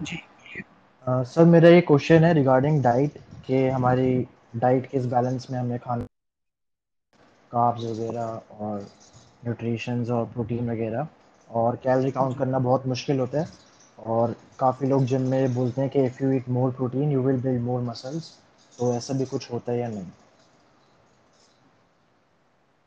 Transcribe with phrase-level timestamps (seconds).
[0.00, 0.16] जी।
[1.26, 4.10] Sir मेरा ये question है रिगार्डिंग डाइट के हमारी
[4.56, 6.06] डाइट किस बैलेंस में हमें खाना
[7.52, 8.80] कार्ब्स वगैरह और
[9.44, 11.06] न्यूट्रिशंस और प्रोटीन वगैरह
[11.50, 13.48] और कैलोरी काउंट करना बहुत मुश्किल होता है
[13.98, 17.40] और काफ़ी लोग जिम में बोलते हैं कि if you eat more protein you will
[17.42, 18.32] build more muscles
[18.78, 20.06] तो ऐसा भी कुछ होता है या नहीं?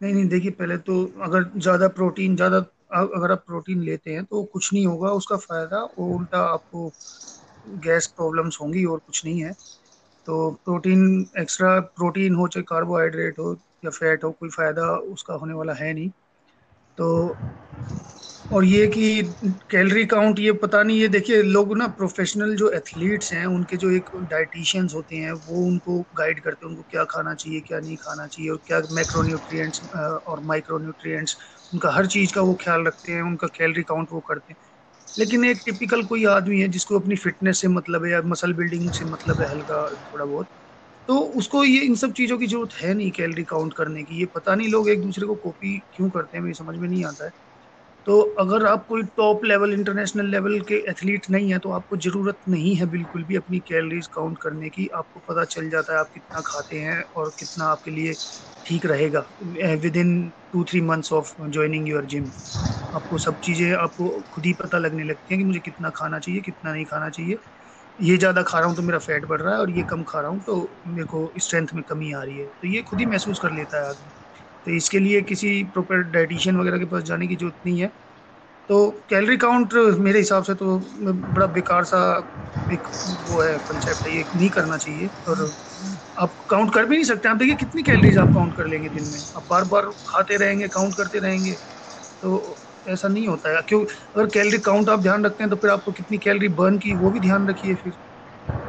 [0.00, 2.60] नहीं नहीं देखिए पहले तो अगर ज़्यादा प्रोटीन ज़्यादा
[2.94, 6.90] अगर आप प्रोटीन लेते हैं तो कुछ नहीं होगा, उसका फ़ायदा वो उल्टा आपको
[7.84, 9.52] गैस प्रॉब्लम्स होंगी और कुछ नहीं है।
[10.26, 11.04] तो प्रोटीन
[11.40, 13.52] एक्स्ट्रा प्रोटीन हो चाहे कार्बोहाइड्रेट हो
[13.84, 16.10] या फैट हो, कोई फ़ायदा उसका होने वाला है नहीं।
[16.98, 17.06] तो
[18.50, 19.22] और ये कि
[19.70, 23.90] कैलोरी काउंट ये पता नहीं, ये देखिए लोग ना प्रोफेशनल जो एथलीट्स हैं, उनके जो
[23.90, 27.96] एक डाइटिशियंस होते हैं, वो उनको गाइड करते हैं, उनको क्या खाना चाहिए, क्या नहीं
[27.96, 29.82] खाना चाहिए, और क्या मैक्रोन्यूट्रिएंट्स
[30.26, 31.36] और माइक्रोन्यूट्रिएंट्स
[31.72, 34.58] उनका हर चीज़ का वो ख्याल रखते हैं, उनका कैलोरी काउंट वो करते हैं।
[35.16, 38.90] लेकिन एक टिपिकल कोई आदमी है, जिसको अपनी फिटनेस से मतलब है या मसल बिल्डिंग
[38.92, 40.48] से मतलब है, हल्का, थोड़ा बहुत
[41.08, 44.26] तो उसको ये, इन सब चीज़ों की ज़रूरत है नहीं कैलोरी काउंट करने की। ये
[44.34, 47.24] पता नहीं लोग एक दूसरे को कॉपी क्यों करते हैं मेरी समझ में नहीं आता
[47.24, 47.30] है।
[48.06, 52.38] तो अगर आप कोई टॉप लेवल इंटरनेशनल लेवल के एथलीट नहीं है तो आपको ज़रूरत
[52.48, 56.10] नहीं है बिल्कुल भी अपनी कैलोरीज काउंट करने की। आपको पता चल जाता है आप
[56.14, 58.16] कितना खाते हैं और कितना आपके लिए
[58.66, 59.26] ठीक रहेगा।
[59.98, 60.14] Within
[60.52, 62.32] two three months of joining your gym
[62.92, 66.40] आपको सब चीज़ें, आपको खुद ही पता लगने लगती हैं कि मुझे कितना खाना चाहिए,
[66.42, 67.38] कितना नहीं खाना चाहिए।
[67.98, 70.20] ये ज़्यादा खा रहा हूँ तो मेरा फैट बढ़ रहा है और ये कम खा
[70.20, 70.54] रहा हूँ तो
[70.86, 73.82] मेरे को स्ट्रेंथ में कमी आ रही है। तो ये खुद ही महसूस कर लेता
[73.82, 74.10] है आदमी।
[74.66, 77.88] तो इसके लिए किसी प्रॉपर डाइटिशियन वगैरह के पास जाने की ज़रूरत नहीं है।
[78.68, 82.00] तो कैलोरी काउंट मेरे हिसाब से तो बड़ा बेकार सा
[82.68, 82.88] एक
[83.22, 85.42] वो है कंसेप्ट है, ये नहीं करना चाहिए। और
[86.18, 89.04] आप काउंट कर भी नहीं सकते। आप देखिए कितनी कैलोरीज आप काउंट कर लेंगे दिन
[89.06, 91.52] में। आप बार बार खाते रहेंगे काउंट करते रहेंगे।
[92.22, 93.84] तो ऐसा नहीं होता है। क्यों?
[94.16, 97.10] अगर कैलरी काउंट आप ध्यान रखते हैं तो फिर आपको कितनी कैलरी बर्न की, वो
[97.10, 97.92] भी ध्यान रखिए फिर।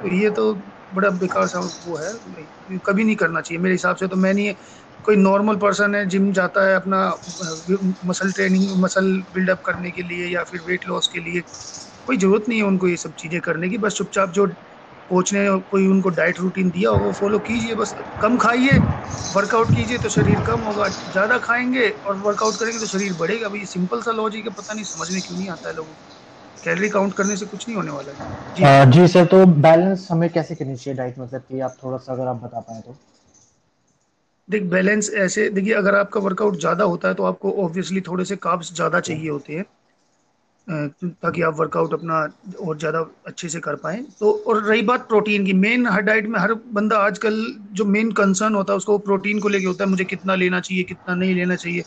[0.03, 0.53] तो ये तो
[0.93, 2.13] बड़ा बेकार सा वो है।
[2.87, 4.53] कभी नहीं करना चाहिए। मेरे हिसाब से तो मैं नहीं,
[5.05, 6.99] कोई नॉर्मल पर्सन है जिम जाता है अपना
[8.05, 11.41] मसल ट्रेनिंग मसल बिल्डअप करने के लिए या फिर वेट लॉस के लिए।
[12.07, 14.47] कोई ज़रूरत नहीं है उनको ये सब चीज़ें करने की। बस चुपचाप जो
[15.09, 18.79] कोच ने कोई उनको डाइट रूटीन दिया वो फॉलो कीजिए। बस कम खाइए।
[19.31, 23.65] वर्कआउट कीजिए तो शरीर कम होगा। ज़्यादा खाएँगे और वर्कआउट करेंगे तो शरीर बढ़ेगा। भाई
[23.67, 26.89] सिंपल सा लॉजिक है पता नहीं समझ में क्यों नहीं आता है लोगों को। कैलोरी
[26.89, 28.17] काउंट करने से कुछ नहीं होने वाला है।
[28.55, 31.97] जी। आ, जी सर तो बैलेंस हमें कैसे करनी चाहिए डाइट मतलब कि आप थोड़ा
[31.97, 32.95] सा अगर आप बता पाए तो।
[34.47, 38.35] देख बैलेंस ऐसे देखिए अगर आपका वर्कआउट ज़्यादा होता है तो आपको ऑब्वियसली थोड़े से
[38.35, 39.65] काब्स ज़्यादा चाहिए होते हैं।
[40.67, 42.15] ताकि आप वर्कआउट अपना
[42.61, 46.27] और ज़्यादा अच्छे से कर पाएँ। तो और रही बात प्रोटीन की मेन हर डाइट
[46.27, 47.35] में हर बंदा आजकल
[47.73, 50.83] जो मेन कंसर्न होता है, उसको प्रोटीन को लेके होता है, मुझे कितना लेना चाहिए,
[50.83, 51.85] कितना नहीं लेना चाहिए।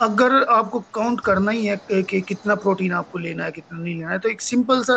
[0.00, 4.10] अगर आपको काउंट करना ही है कि कितना प्रोटीन आपको लेना है, कितना नहीं लेना
[4.10, 4.94] है तो एक सिंपल सा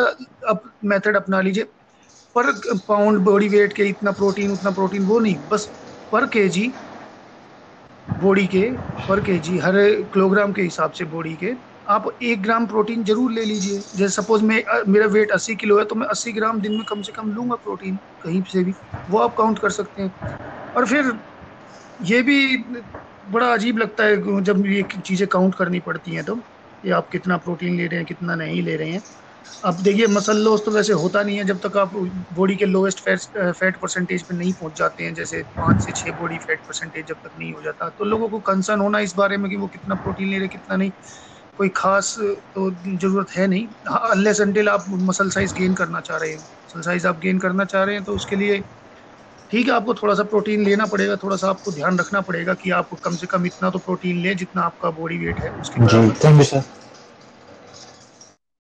[0.50, 1.64] अब मेथड अपना लीजिए।
[2.36, 2.52] पर
[2.88, 5.66] पाउंड बॉडी वेट के इतना प्रोटीन उतना प्रोटीन वो नहीं, बस
[6.12, 6.66] पर केजी
[8.08, 8.62] बॉडी के
[9.08, 9.74] पर केजी हर
[10.14, 11.52] किलोग्राम के हिसाब से बॉडी के
[11.92, 15.84] आप एक ग्राम प्रोटीन ज़रूर ले लीजिए। जैसे सपोज़ मैं मेरा वेट अस्सी किलो है
[15.86, 18.74] तो मैं अस्सी ग्राम दिन में कम से कम लूँगा प्रोटीन कहीं से भी।
[19.08, 20.12] वो आप काउंट कर सकते हैं।
[20.74, 21.12] और फिर
[22.00, 22.56] ये भी
[23.24, 26.42] बड़ा अजीब लगता है जब ये चीज़ें काउंट करनी पड़ती हैं तो
[26.82, 29.02] ये आप कितना प्रोटीन ले रहे हैं, कितना नहीं ले रहे हैं।
[29.62, 31.92] अब देखिए मसल लॉस तो वैसे होता नहीं है, जब तक आप
[32.32, 33.20] बॉडी के लोएस्ट फैट
[33.52, 37.16] फैट परसेंटेज पे नहीं पहुँच जाते हैं, जैसे पाँच से छः बॉडी फैट परसेंटेज जब
[37.18, 39.94] तक नहीं हो जाता तो लोगों को कंसर्न होना इस बारे में कि वो कितना
[39.96, 40.92] प्रोटीन ले रहे कितना नहीं।
[41.58, 43.66] कोई खास तो ज़रूरत है नहीं।
[44.10, 47.64] अनलेस अनटिल आप मसल साइज़ गेन करना चाह रहे हैं। मसल साइज़ आप गेन करना
[47.64, 48.62] चाह रहे हैं तो उसके लिए
[49.50, 52.70] ठीक है आपको थोड़ा सा प्रोटीन लेना पड़ेगा थोड़ा सा आपको ध्यान रखना पड़ेगा कि
[52.70, 55.98] आप कम से कम इतना तो प्रोटीन लें जितना आपका बॉडी वेट है उसके जी
[56.24, 56.62] थैंक यू सर